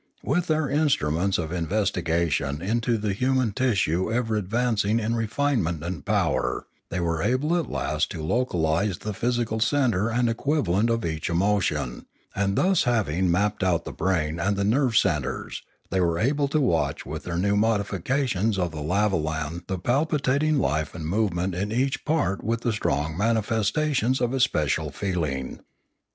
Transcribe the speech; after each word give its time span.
With 0.23 0.47
their 0.47 0.67
instruments 0.67 1.37
of 1.37 1.51
in 1.51 1.67
vestigation 1.67 2.59
into 2.59 2.97
the 2.97 3.13
human 3.13 3.51
tissue 3.51 4.11
ever 4.11 4.35
advancing 4.35 4.99
in 4.99 5.13
refinement 5.13 5.83
and 5.83 6.03
power, 6.03 6.65
they 6.89 6.99
were 6.99 7.21
able 7.21 7.55
at 7.55 7.69
last 7.69 8.09
to 8.09 8.23
local 8.23 8.65
ise 8.65 8.97
the 8.97 9.13
physical 9.13 9.59
centre 9.59 10.09
and 10.09 10.27
equivalent 10.27 10.89
of 10.89 11.05
each 11.05 11.29
emo 11.29 11.59
tion; 11.59 12.07
and 12.35 12.55
thus 12.55 12.85
having 12.85 13.29
mapped 13.29 13.63
out 13.63 13.85
the 13.85 13.91
brain 13.91 14.39
and 14.39 14.57
the 14.57 14.63
nerve 14.63 14.97
centres, 14.97 15.61
they 15.91 16.01
were 16.01 16.17
able 16.17 16.47
to 16.47 16.59
watch 16.59 17.05
with 17.05 17.23
their 17.25 17.37
new 17.37 17.55
modifications 17.55 18.57
of 18.57 18.71
the 18.71 18.81
lavolan 18.81 19.61
the 19.67 19.77
palpitating 19.77 20.57
life 20.57 20.95
and 20.95 21.05
movement 21.05 21.53
in 21.53 21.71
each 21.71 22.03
part 22.05 22.43
with 22.43 22.61
the 22.61 22.73
strong 22.73 23.15
manifestations 23.15 24.19
of 24.19 24.33
its 24.33 24.45
special 24.45 24.89
feeling. 24.89 25.59